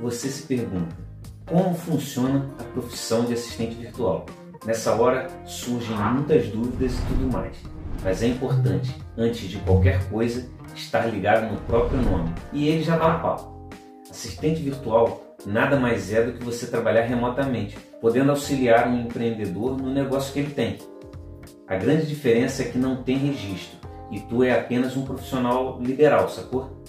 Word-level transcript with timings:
você 0.00 0.28
se 0.28 0.42
pergunta: 0.44 0.96
como 1.46 1.74
funciona 1.74 2.50
a 2.58 2.64
profissão 2.64 3.24
de 3.24 3.34
assistente 3.34 3.74
virtual? 3.74 4.26
Nessa 4.64 4.94
hora 4.94 5.28
surgem 5.44 5.96
muitas 5.96 6.48
dúvidas 6.48 6.98
e 6.98 7.02
tudo 7.02 7.32
mais, 7.32 7.56
mas 8.02 8.22
é 8.22 8.28
importante, 8.28 8.96
antes 9.16 9.48
de 9.48 9.58
qualquer 9.58 10.08
coisa, 10.08 10.48
estar 10.74 11.06
ligado 11.06 11.52
no 11.52 11.60
próprio 11.62 12.00
nome 12.00 12.32
e 12.52 12.68
ele 12.68 12.82
já 12.82 12.96
dá 12.96 13.16
o 13.16 13.20
papo. 13.20 13.70
Assistente 14.10 14.62
virtual 14.62 15.24
nada 15.46 15.78
mais 15.78 16.12
é 16.12 16.22
do 16.22 16.32
que 16.32 16.44
você 16.44 16.66
trabalhar 16.66 17.02
remotamente, 17.02 17.76
podendo 18.00 18.30
auxiliar 18.30 18.88
um 18.88 19.02
empreendedor 19.02 19.76
no 19.76 19.92
negócio 19.92 20.32
que 20.32 20.40
ele 20.40 20.54
tem. 20.54 20.78
A 21.66 21.76
grande 21.76 22.06
diferença 22.06 22.62
é 22.62 22.66
que 22.66 22.78
não 22.78 23.02
tem 23.02 23.16
registro 23.16 23.78
e 24.10 24.20
tu 24.20 24.42
é 24.42 24.52
apenas 24.52 24.96
um 24.96 25.04
profissional 25.04 25.80
liberal, 25.80 26.28
sacou? 26.28 26.82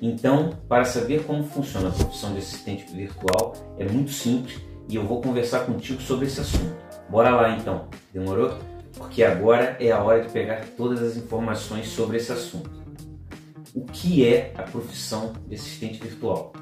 Então, 0.00 0.50
para 0.68 0.84
saber 0.84 1.24
como 1.24 1.42
funciona 1.42 1.88
a 1.88 1.92
profissão 1.92 2.32
de 2.32 2.38
assistente 2.38 2.92
virtual, 2.94 3.54
é 3.76 3.84
muito 3.84 4.12
simples 4.12 4.60
e 4.88 4.94
eu 4.94 5.04
vou 5.04 5.20
conversar 5.20 5.66
contigo 5.66 6.00
sobre 6.00 6.26
esse 6.26 6.40
assunto. 6.40 6.76
Bora 7.10 7.30
lá 7.30 7.56
então, 7.56 7.88
demorou? 8.12 8.56
Porque 8.96 9.24
agora 9.24 9.76
é 9.80 9.90
a 9.90 10.02
hora 10.02 10.22
de 10.22 10.30
pegar 10.30 10.64
todas 10.76 11.02
as 11.02 11.16
informações 11.16 11.88
sobre 11.88 12.16
esse 12.16 12.30
assunto. 12.30 12.70
O 13.74 13.84
que 13.84 14.26
é 14.26 14.52
a 14.56 14.62
profissão 14.62 15.32
de 15.46 15.56
assistente 15.56 16.00
virtual? 16.00 16.52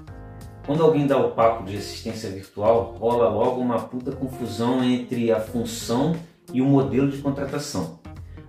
Quando 0.64 0.82
alguém 0.82 1.06
dá 1.06 1.18
o 1.18 1.32
papo 1.32 1.64
de 1.64 1.76
assistência 1.76 2.30
virtual, 2.30 2.96
rola 2.98 3.28
logo 3.28 3.60
uma 3.60 3.78
puta 3.80 4.12
confusão 4.12 4.82
entre 4.82 5.30
a 5.30 5.38
função 5.38 6.16
e 6.52 6.60
o 6.60 6.66
modelo 6.66 7.08
de 7.10 7.18
contratação. 7.18 8.00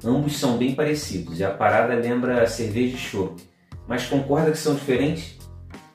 Ambos 0.04 0.38
são 0.38 0.58
bem 0.58 0.74
parecidos 0.74 1.40
e 1.40 1.44
a 1.44 1.52
parada 1.52 1.94
lembra 1.94 2.42
a 2.42 2.48
cerveja 2.48 2.96
de 2.96 3.02
chope 3.02 3.57
mas 3.88 4.06
concorda 4.06 4.52
que 4.52 4.58
são 4.58 4.76
diferentes? 4.76 5.38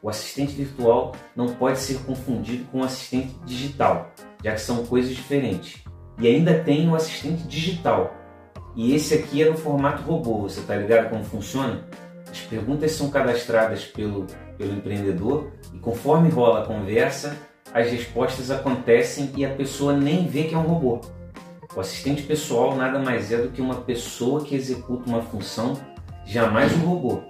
O 0.02 0.08
assistente 0.08 0.52
virtual 0.52 1.12
não 1.36 1.54
pode 1.54 1.78
ser 1.78 1.98
confundido 2.00 2.64
com 2.72 2.80
o 2.80 2.84
assistente 2.84 3.34
digital, 3.44 4.10
já 4.42 4.52
que 4.52 4.60
são 4.60 4.84
coisas 4.86 5.14
diferentes. 5.14 5.84
E 6.18 6.26
ainda 6.26 6.58
tem 6.58 6.88
o 6.88 6.94
assistente 6.94 7.44
digital. 7.44 8.14
E 8.74 8.94
esse 8.94 9.14
aqui 9.14 9.42
é 9.42 9.50
no 9.50 9.56
formato 9.56 10.02
robô, 10.02 10.38
você 10.40 10.60
tá 10.62 10.74
ligado 10.74 11.10
como 11.10 11.22
funciona? 11.22 11.84
As 12.28 12.40
perguntas 12.40 12.92
são 12.92 13.10
cadastradas 13.10 13.84
pelo, 13.84 14.26
pelo 14.56 14.72
empreendedor 14.72 15.52
e 15.74 15.78
conforme 15.78 16.30
rola 16.30 16.62
a 16.62 16.66
conversa, 16.66 17.36
as 17.72 17.90
respostas 17.90 18.50
acontecem 18.50 19.30
e 19.36 19.44
a 19.44 19.50
pessoa 19.50 19.92
nem 19.92 20.26
vê 20.26 20.44
que 20.44 20.54
é 20.54 20.58
um 20.58 20.62
robô. 20.62 21.00
O 21.74 21.80
assistente 21.80 22.22
pessoal 22.22 22.74
nada 22.74 22.98
mais 22.98 23.30
é 23.32 23.36
do 23.36 23.48
que 23.48 23.62
uma 23.62 23.76
pessoa 23.76 24.44
que 24.44 24.54
executa 24.54 25.08
uma 25.08 25.22
função, 25.22 25.74
jamais 26.24 26.72
um 26.74 26.86
robô. 26.86 27.22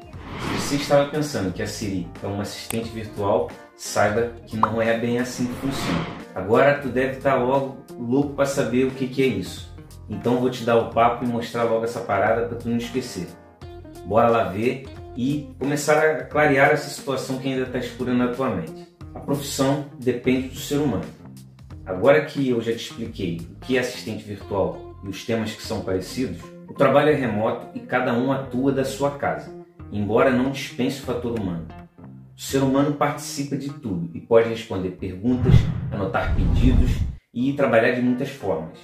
Você 0.72 0.76
estava 0.76 1.10
pensando 1.10 1.52
que 1.52 1.62
a 1.62 1.66
Siri 1.66 2.08
é 2.22 2.26
um 2.26 2.40
assistente 2.40 2.88
virtual, 2.88 3.50
saiba 3.76 4.32
que 4.46 4.56
não 4.56 4.80
é 4.80 4.98
bem 4.98 5.18
assim 5.18 5.44
que 5.44 5.52
funciona. 5.52 6.06
Agora 6.34 6.78
tu 6.78 6.88
deve 6.88 7.18
estar 7.18 7.34
logo 7.34 7.84
louco 7.98 8.32
para 8.32 8.46
saber 8.46 8.86
o 8.86 8.90
que, 8.90 9.06
que 9.06 9.22
é 9.22 9.26
isso. 9.26 9.70
Então 10.08 10.38
vou 10.38 10.48
te 10.48 10.64
dar 10.64 10.78
o 10.78 10.88
papo 10.88 11.26
e 11.26 11.28
mostrar 11.28 11.64
logo 11.64 11.84
essa 11.84 12.00
parada 12.00 12.46
para 12.46 12.56
tu 12.56 12.70
não 12.70 12.78
esquecer. 12.78 13.26
Bora 14.06 14.28
lá 14.30 14.44
ver 14.44 14.86
e 15.14 15.54
começar 15.58 15.98
a 15.98 16.24
clarear 16.24 16.70
essa 16.70 16.88
situação 16.88 17.36
que 17.36 17.48
ainda 17.48 17.66
está 17.66 17.78
escura 17.78 18.14
na 18.14 18.28
tua 18.28 18.48
mente. 18.48 18.88
A 19.14 19.20
profissão 19.20 19.84
depende 20.00 20.48
do 20.48 20.56
ser 20.56 20.78
humano. 20.78 21.04
Agora 21.84 22.24
que 22.24 22.48
eu 22.48 22.62
já 22.62 22.72
te 22.72 22.78
expliquei 22.78 23.46
o 23.56 23.60
que 23.60 23.76
é 23.76 23.80
assistente 23.80 24.24
virtual 24.24 24.96
e 25.04 25.08
os 25.10 25.22
temas 25.22 25.52
que 25.52 25.62
são 25.62 25.82
parecidos, 25.82 26.40
o 26.66 26.72
trabalho 26.72 27.10
é 27.10 27.14
remoto 27.14 27.66
e 27.74 27.80
cada 27.80 28.14
um 28.14 28.32
atua 28.32 28.72
da 28.72 28.86
sua 28.86 29.10
casa 29.18 29.60
embora 29.92 30.30
não 30.30 30.50
dispense 30.50 31.00
o 31.00 31.04
fator 31.04 31.38
humano. 31.38 31.66
O 32.34 32.40
ser 32.40 32.62
humano 32.62 32.94
participa 32.94 33.56
de 33.56 33.68
tudo 33.68 34.10
e 34.14 34.20
pode 34.20 34.48
responder 34.48 34.92
perguntas, 34.92 35.52
anotar 35.92 36.34
pedidos 36.34 36.90
e 37.32 37.52
trabalhar 37.52 37.92
de 37.92 38.00
muitas 38.00 38.30
formas. 38.30 38.78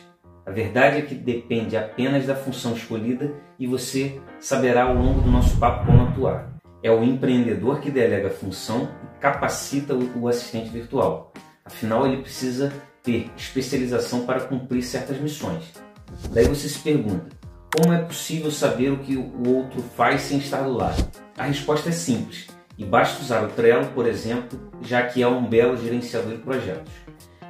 A 0.45 0.51
verdade 0.51 0.99
é 0.99 1.03
que 1.03 1.15
depende 1.15 1.77
apenas 1.77 2.27
da 2.27 2.37
função 2.37 2.75
escolhida 2.75 3.33
e 3.59 3.67
você 3.67 4.21
saberá 4.39 4.85
ao 4.85 4.95
longo 4.95 5.21
do 5.21 5.31
nosso 5.31 5.59
papo 5.59 5.87
como 5.87 6.03
atuar. 6.03 6.55
É 6.83 6.91
o 6.91 7.03
empreendedor 7.03 7.81
que 7.81 7.91
delega 7.91 8.29
a 8.29 8.31
função 8.31 8.89
e 9.03 9.21
capacita 9.21 9.95
o 9.95 10.29
assistente 10.29 10.71
virtual. 10.71 11.33
Afinal, 11.65 12.07
ele 12.07 12.23
precisa 12.23 12.73
ter 13.03 13.31
especialização 13.37 14.25
para 14.25 14.41
cumprir 14.41 14.83
certas 14.83 15.21
missões. 15.21 15.73
Daí 16.33 16.47
você 16.47 16.69
se 16.69 16.79
pergunta: 16.79 17.27
como 17.75 17.93
é 17.93 17.99
possível 17.99 18.51
saber 18.51 18.91
o 18.91 18.99
que 18.99 19.17
o 19.17 19.49
outro 19.49 19.83
faz 19.97 20.23
sem 20.23 20.39
estar 20.39 20.63
do 20.63 20.73
lado? 20.73 21.07
A 21.37 21.45
resposta 21.45 21.91
é 21.91 21.93
simples 21.93 22.49
e 22.79 22.85
basta 22.85 23.23
usar 23.23 23.45
o 23.45 23.49
Trello, 23.49 23.87
por 23.89 24.07
exemplo, 24.07 24.59
já 24.81 25.03
que 25.03 25.23
é 25.23 25.29
um 25.29 25.45
belo 25.45 25.77
gerenciador 25.77 26.33
de 26.33 26.43
projetos. 26.43 26.93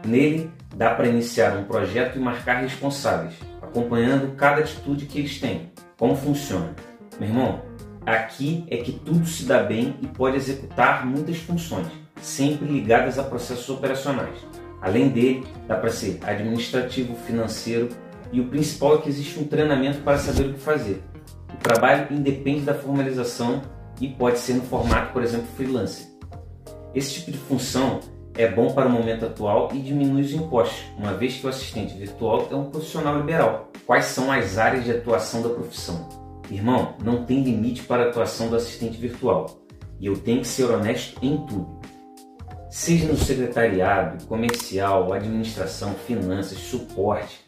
Nele, 0.05 0.51
dá 0.75 0.95
para 0.95 1.09
iniciar 1.09 1.57
um 1.57 1.65
projeto 1.65 2.17
e 2.17 2.21
marcar 2.21 2.63
responsáveis, 2.63 3.35
acompanhando 3.63 4.35
cada 4.37 4.61
atitude 4.61 5.07
que 5.07 5.19
eles 5.19 5.39
têm. 5.41 5.73
Como 5.97 6.17
funciona? 6.17 6.75
Meu 7.19 7.29
irmão, 7.29 7.63
aqui 8.07 8.65
é 8.71 8.79
que 8.79 8.93
tudo 8.93 9.27
se 9.27 9.45
dá 9.45 9.63
bem 9.63 9.97
e 10.01 10.07
pode 10.07 10.37
executar 10.37 11.07
muitas 11.07 11.37
funções, 11.39 11.89
sempre 12.21 12.67
ligadas 12.67 13.19
a 13.19 13.25
processos 13.25 13.69
operacionais. 13.69 14.39
Além 14.81 15.09
dele, 15.09 15.47
dá 15.67 15.77
para 15.77 15.91
ser 15.91 16.21
administrativo, 16.25 17.15
financeiro, 17.27 17.89
e 18.33 18.41
o 18.41 18.49
principal 18.49 18.97
é 18.97 18.99
que 18.99 19.09
existe 19.09 19.39
um 19.39 19.45
treinamento 19.45 20.01
para 20.03 20.19
saber 20.19 20.51
o 20.51 20.55
que 20.55 20.61
fazer. 20.61 21.03
O 21.53 21.57
trabalho 21.57 22.13
independe 22.15 22.61
da 22.61 22.75
formalização 22.75 23.63
e 24.01 24.09
pode 24.09 24.39
ser 24.39 24.55
no 24.55 24.63
formato, 24.63 25.13
por 25.13 25.23
exemplo, 25.23 25.47
freelance. 25.57 26.17
Esse 26.95 27.15
tipo 27.15 27.33
de 27.33 27.39
função 27.39 28.01
é 28.35 28.49
bom 28.49 28.73
para 28.73 28.87
o 28.87 28.91
momento 28.91 29.27
atual 29.27 29.71
e 29.73 29.79
diminui 29.79 30.23
os 30.23 30.33
impostos, 30.33 30.85
uma 30.97 31.15
vez 31.15 31.37
que 31.37 31.47
o 31.47 31.49
assistente 31.49 31.95
virtual 31.95 32.49
é 32.51 32.55
um 32.55 32.71
profissional 32.71 33.19
liberal. 33.19 33.69
Quais 33.85 34.05
são 34.07 34.31
as 34.31 34.59
áreas 34.59 34.85
de 34.85 34.93
atuação 34.93 35.43
da 35.43 35.49
profissão? 35.49 36.09
Irmão, 36.51 36.95
não 37.03 37.25
tem 37.25 37.43
limite 37.43 37.83
para 37.83 38.05
a 38.05 38.09
atuação 38.09 38.49
do 38.49 38.57
assistente 38.57 38.97
virtual 38.97 39.47
e 40.01 40.07
eu 40.07 40.17
tenho 40.17 40.41
que 40.41 40.49
ser 40.49 40.65
honesto 40.65 41.19
em 41.21 41.37
tudo 41.47 41.78
seja 42.71 43.07
no 43.07 43.17
secretariado, 43.17 44.25
comercial, 44.27 45.13
administração, 45.13 45.95
finanças, 46.07 46.59
suporte. 46.59 47.41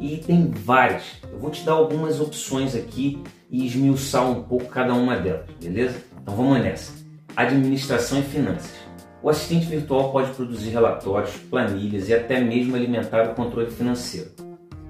E 0.00 0.18
tem 0.18 0.50
várias. 0.50 1.04
Eu 1.30 1.38
vou 1.38 1.50
te 1.50 1.64
dar 1.64 1.72
algumas 1.72 2.20
opções 2.20 2.74
aqui 2.74 3.22
e 3.50 3.66
esmiuçar 3.66 4.28
um 4.28 4.42
pouco 4.42 4.66
cada 4.66 4.94
uma 4.94 5.16
delas, 5.16 5.46
beleza? 5.60 6.02
Então 6.20 6.34
vamos 6.34 6.60
nessa. 6.60 6.92
Administração 7.34 8.20
e 8.20 8.22
finanças. 8.22 8.74
O 9.22 9.30
assistente 9.30 9.66
virtual 9.66 10.12
pode 10.12 10.30
produzir 10.32 10.70
relatórios, 10.70 11.36
planilhas 11.50 12.08
e 12.08 12.14
até 12.14 12.40
mesmo 12.40 12.76
alimentar 12.76 13.30
o 13.30 13.34
controle 13.34 13.70
financeiro. 13.70 14.30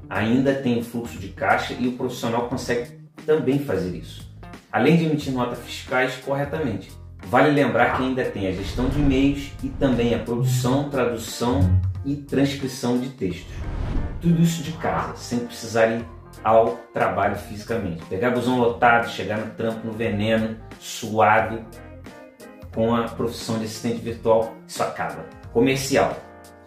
Ainda 0.09 0.54
tem 0.54 0.78
o 0.78 0.84
fluxo 0.84 1.19
de 1.19 1.28
caixa 1.28 1.75
e 1.78 1.88
o 1.88 1.92
profissional 1.92 2.48
consegue 2.48 2.91
também 3.25 3.59
fazer 3.59 3.97
isso, 3.97 4.28
além 4.70 4.97
de 4.97 5.04
emitir 5.04 5.32
notas 5.32 5.59
fiscais 5.59 6.16
corretamente. 6.16 6.91
Vale 7.25 7.50
lembrar 7.50 7.97
que 7.97 8.03
ainda 8.03 8.25
tem 8.25 8.47
a 8.47 8.53
gestão 8.53 8.88
de 8.88 9.00
e-mails 9.00 9.50
e 9.62 9.69
também 9.69 10.15
a 10.15 10.19
produção, 10.19 10.88
tradução 10.88 11.60
e 12.04 12.16
transcrição 12.16 12.99
de 12.99 13.09
textos. 13.10 13.53
Tudo 14.21 14.43
isso 14.43 14.62
de 14.62 14.72
casa, 14.72 15.16
sem 15.16 15.41
precisar 15.41 15.87
ir 15.87 16.04
ao 16.44 16.77
trabalho 16.93 17.37
fisicamente. 17.37 18.04
Pegar 18.04 18.31
busão 18.31 18.59
lotado, 18.59 19.09
chegar 19.09 19.38
no 19.38 19.50
trampo 19.54 19.87
no 19.87 19.93
veneno, 19.93 20.56
suado, 20.78 21.65
com 22.75 22.94
a 22.94 23.04
profissão 23.04 23.59
de 23.59 23.65
assistente 23.65 24.00
virtual, 24.03 24.54
isso 24.69 24.83
acaba. 24.83 25.25
Comercial. 25.53 26.15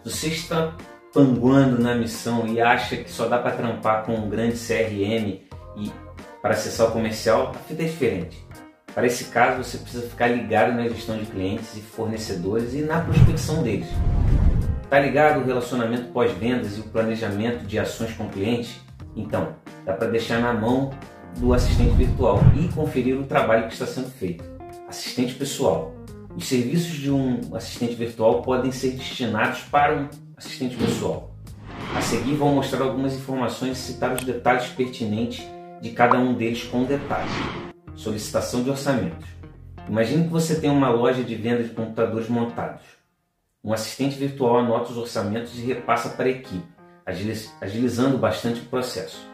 Se 0.04 0.10
você 0.10 0.28
está 0.28 0.76
panguando 1.12 1.80
na 1.80 1.94
missão 1.94 2.46
e 2.46 2.60
acha 2.60 2.96
que 2.96 3.10
só 3.10 3.26
dá 3.26 3.38
para 3.38 3.52
trampar 3.52 4.04
com 4.04 4.14
um 4.14 4.28
grande 4.28 4.56
CRM 4.56 5.40
e 5.76 5.92
para 6.42 6.52
acessar 6.52 6.88
o 6.88 6.92
comercial, 6.92 7.52
a 7.54 7.58
fita 7.60 7.82
é 7.82 7.86
diferente. 7.86 8.44
Para 8.94 9.06
esse 9.06 9.24
caso, 9.26 9.62
você 9.62 9.78
precisa 9.78 10.08
ficar 10.08 10.28
ligado 10.28 10.72
na 10.72 10.88
gestão 10.88 11.16
de 11.16 11.26
clientes 11.26 11.76
e 11.76 11.80
fornecedores 11.80 12.74
e 12.74 12.82
na 12.82 13.00
prospecção 13.00 13.62
deles. 13.62 13.86
Está 14.82 14.98
ligado 14.98 15.40
o 15.40 15.44
relacionamento 15.44 16.10
pós-vendas 16.12 16.76
e 16.76 16.80
o 16.80 16.84
planejamento 16.84 17.64
de 17.64 17.78
ações 17.78 18.12
com 18.14 18.28
clientes? 18.28 18.80
Então, 19.14 19.54
dá 19.84 19.92
para 19.92 20.08
deixar 20.08 20.40
na 20.40 20.52
mão 20.52 20.90
do 21.38 21.54
assistente 21.54 21.94
virtual 21.94 22.40
e 22.58 22.66
conferir 22.68 23.16
o 23.16 23.24
trabalho 23.24 23.68
que 23.68 23.72
está 23.72 23.86
sendo 23.86 24.10
feito. 24.10 24.42
Assistente 24.88 25.34
pessoal. 25.34 25.94
Os 26.36 26.48
serviços 26.48 26.94
de 26.94 27.10
um 27.10 27.40
assistente 27.54 27.94
virtual 27.94 28.42
podem 28.42 28.72
ser 28.72 28.90
destinados 28.90 29.60
para 29.70 29.96
um 29.96 30.08
assistente 30.36 30.76
pessoal. 30.76 31.32
A 31.94 32.00
seguir, 32.00 32.34
vou 32.34 32.52
mostrar 32.52 32.82
algumas 32.82 33.14
informações 33.14 33.78
e 33.78 33.80
citar 33.80 34.12
os 34.12 34.24
detalhes 34.24 34.66
pertinentes 34.68 35.44
de 35.80 35.90
cada 35.90 36.18
um 36.18 36.34
deles 36.34 36.64
com 36.64 36.84
detalhes 36.84 37.69
solicitação 37.94 38.62
de 38.62 38.70
orçamentos. 38.70 39.28
Imagine 39.88 40.24
que 40.24 40.30
você 40.30 40.60
tem 40.60 40.70
uma 40.70 40.90
loja 40.90 41.22
de 41.22 41.34
venda 41.34 41.62
de 41.62 41.70
computadores 41.70 42.28
montados. 42.28 42.82
Um 43.62 43.72
assistente 43.72 44.16
virtual 44.16 44.58
anota 44.58 44.90
os 44.90 44.96
orçamentos 44.96 45.58
e 45.58 45.62
repassa 45.62 46.10
para 46.10 46.26
a 46.26 46.30
equipe, 46.30 46.64
agilizando 47.60 48.16
bastante 48.16 48.60
o 48.60 48.64
processo. 48.64 49.28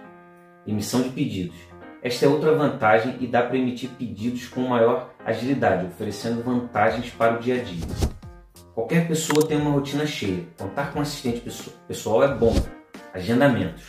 Emissão 0.66 1.02
de 1.02 1.10
pedidos. 1.10 1.56
Esta 2.02 2.26
é 2.26 2.28
outra 2.28 2.54
vantagem 2.54 3.16
e 3.20 3.26
dá 3.26 3.42
para 3.42 3.56
emitir 3.56 3.90
pedidos 3.90 4.48
com 4.48 4.62
maior 4.62 5.10
agilidade, 5.24 5.86
oferecendo 5.86 6.42
vantagens 6.42 7.10
para 7.10 7.36
o 7.36 7.40
dia 7.40 7.60
a 7.60 7.64
dia. 7.64 7.86
Qualquer 8.74 9.08
pessoa 9.08 9.46
tem 9.46 9.56
uma 9.56 9.70
rotina 9.70 10.06
cheia. 10.06 10.44
Contar 10.58 10.92
com 10.92 10.98
um 10.98 11.02
assistente 11.02 11.42
pessoal 11.88 12.22
é 12.22 12.34
bom. 12.34 12.54
Agendamentos. 13.14 13.82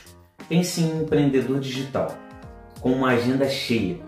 Pense 0.48 0.82
em 0.82 0.94
um 0.94 1.02
empreendedor 1.02 1.60
digital 1.60 2.16
com 2.80 2.92
uma 2.92 3.10
agenda 3.10 3.50
cheia. 3.50 4.00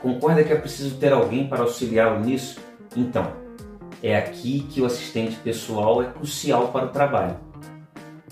Concorda 0.00 0.42
que 0.42 0.52
é 0.52 0.56
preciso 0.56 0.96
ter 0.96 1.12
alguém 1.12 1.46
para 1.46 1.60
auxiliá-lo 1.60 2.20
nisso? 2.20 2.58
Então, 2.96 3.32
é 4.02 4.16
aqui 4.16 4.60
que 4.70 4.80
o 4.80 4.86
assistente 4.86 5.36
pessoal 5.36 6.02
é 6.02 6.06
crucial 6.06 6.68
para 6.68 6.86
o 6.86 6.88
trabalho. 6.88 7.36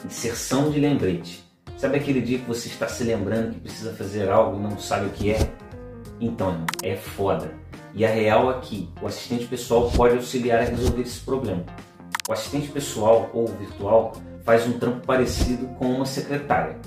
Inserção 0.04 0.70
de 0.70 0.80
lembrete. 0.80 1.44
Sabe 1.76 1.98
aquele 1.98 2.22
dia 2.22 2.38
que 2.38 2.46
você 2.46 2.68
está 2.68 2.88
se 2.88 3.04
lembrando 3.04 3.52
que 3.52 3.60
precisa 3.60 3.92
fazer 3.92 4.30
algo 4.30 4.58
e 4.58 4.62
não 4.62 4.78
sabe 4.78 5.06
o 5.06 5.10
que 5.10 5.30
é? 5.30 5.38
Então, 6.18 6.64
é 6.82 6.96
foda. 6.96 7.52
E 7.94 8.04
a 8.04 8.08
real 8.08 8.48
aqui, 8.48 8.88
é 8.96 9.04
o 9.04 9.06
assistente 9.06 9.46
pessoal 9.46 9.90
pode 9.90 10.16
auxiliar 10.16 10.60
a 10.60 10.64
resolver 10.64 11.02
esse 11.02 11.20
problema. 11.20 11.64
O 12.28 12.32
assistente 12.32 12.68
pessoal 12.68 13.30
ou 13.34 13.46
virtual 13.46 14.12
faz 14.42 14.66
um 14.66 14.78
trampo 14.78 15.06
parecido 15.06 15.66
com 15.78 15.92
uma 15.92 16.06
secretária, 16.06 16.78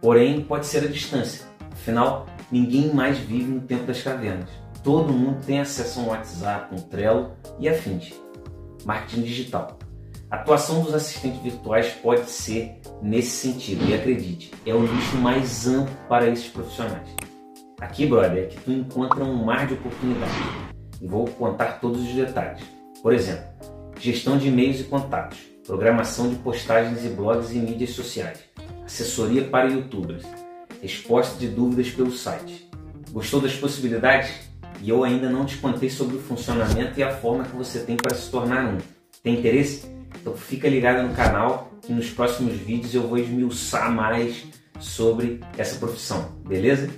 porém 0.00 0.42
pode 0.42 0.66
ser 0.66 0.84
à 0.84 0.86
distância. 0.86 1.46
Afinal, 1.72 2.26
ninguém 2.50 2.92
mais 2.92 3.18
vive 3.18 3.50
no 3.50 3.60
tempo 3.60 3.84
das 3.84 4.02
cavernas. 4.02 4.48
Todo 4.82 5.12
mundo 5.12 5.44
tem 5.44 5.60
acesso 5.60 6.00
a 6.00 6.02
um 6.02 6.06
WhatsApp, 6.08 6.74
um 6.74 6.78
Trello 6.78 7.32
e 7.58 7.68
afins. 7.68 8.12
Marketing 8.84 9.22
digital. 9.22 9.78
A 10.30 10.36
atuação 10.36 10.82
dos 10.82 10.94
assistentes 10.94 11.42
virtuais 11.42 11.92
pode 12.02 12.30
ser 12.30 12.80
nesse 13.02 13.30
sentido, 13.30 13.84
e 13.88 13.94
acredite, 13.94 14.52
é 14.64 14.72
o 14.72 14.80
nicho 14.80 15.16
mais 15.16 15.66
amplo 15.66 15.94
para 16.08 16.28
esses 16.28 16.46
profissionais. 16.48 17.08
Aqui, 17.80 18.06
brother, 18.06 18.44
é 18.44 18.46
que 18.46 18.60
tu 18.60 18.70
encontra 18.70 19.24
um 19.24 19.44
mar 19.44 19.66
de 19.66 19.74
oportunidades 19.74 20.34
e 21.00 21.06
vou 21.06 21.26
contar 21.26 21.80
todos 21.80 22.00
os 22.00 22.14
detalhes. 22.14 22.62
Por 23.02 23.12
exemplo, 23.12 23.44
gestão 23.98 24.38
de 24.38 24.48
e-mails 24.48 24.80
e 24.80 24.84
contatos, 24.84 25.38
programação 25.66 26.28
de 26.28 26.36
postagens 26.36 27.04
e 27.04 27.08
blogs 27.08 27.50
e 27.50 27.58
mídias 27.58 27.90
sociais, 27.90 28.38
assessoria 28.84 29.44
para 29.44 29.68
youtubers, 29.68 30.24
resposta 30.80 31.38
de 31.38 31.48
dúvidas 31.48 31.90
pelo 31.90 32.12
site. 32.12 32.68
Gostou 33.12 33.40
das 33.40 33.54
possibilidades? 33.54 34.30
E 34.82 34.88
eu 34.88 35.04
ainda 35.04 35.28
não 35.28 35.44
te 35.44 35.58
contei 35.58 35.90
sobre 35.90 36.16
o 36.16 36.20
funcionamento 36.20 36.98
e 36.98 37.02
a 37.02 37.10
forma 37.10 37.44
que 37.44 37.54
você 37.54 37.80
tem 37.80 37.96
para 37.96 38.14
se 38.14 38.30
tornar 38.30 38.64
um. 38.66 38.78
Tem 39.22 39.38
interesse? 39.38 39.86
Então 40.20 40.34
fica 40.34 40.68
ligado 40.68 41.06
no 41.06 41.14
canal 41.14 41.70
que 41.82 41.92
nos 41.92 42.10
próximos 42.10 42.54
vídeos 42.54 42.94
eu 42.94 43.06
vou 43.06 43.18
esmiuçar 43.18 43.92
mais 43.92 44.46
sobre 44.78 45.40
essa 45.58 45.76
profissão, 45.78 46.32
beleza? 46.46 46.88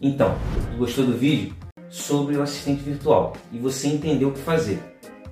Então, 0.00 0.36
gostou 0.78 1.04
do 1.04 1.16
vídeo? 1.16 1.54
Sobre 1.88 2.36
o 2.36 2.42
assistente 2.42 2.82
virtual 2.82 3.36
e 3.52 3.58
você 3.58 3.88
entendeu 3.88 4.28
o 4.28 4.32
que 4.32 4.40
fazer. 4.40 4.78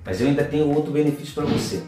Mas 0.05 0.21
eu 0.21 0.27
ainda 0.27 0.43
tenho 0.43 0.69
outro 0.73 0.91
benefício 0.91 1.33
para 1.33 1.45
você. 1.45 1.83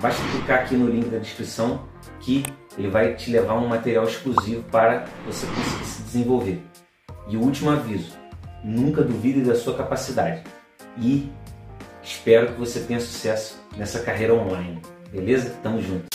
Basta 0.00 0.22
clicar 0.32 0.60
aqui 0.60 0.74
no 0.76 0.88
link 0.88 1.08
da 1.08 1.18
descrição 1.18 1.86
que 2.20 2.44
ele 2.76 2.88
vai 2.88 3.14
te 3.14 3.30
levar 3.30 3.54
um 3.54 3.68
material 3.68 4.04
exclusivo 4.04 4.62
para 4.64 5.04
você 5.24 5.46
conseguir 5.46 5.84
se 5.84 6.02
desenvolver. 6.02 6.62
E 7.28 7.36
o 7.36 7.40
último 7.40 7.70
aviso: 7.70 8.12
nunca 8.62 9.02
duvide 9.02 9.42
da 9.42 9.54
sua 9.54 9.74
capacidade. 9.74 10.42
E 10.98 11.30
espero 12.02 12.52
que 12.52 12.58
você 12.58 12.80
tenha 12.80 13.00
sucesso 13.00 13.60
nessa 13.76 14.00
carreira 14.00 14.34
online. 14.34 14.80
Beleza? 15.10 15.56
Tamo 15.62 15.80
junto. 15.80 16.13